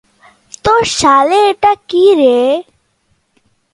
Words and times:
তোর 0.63 0.81
শালে 0.91 1.39
এটা 1.49 1.71
কী 1.89 2.05
রে? 2.15 2.39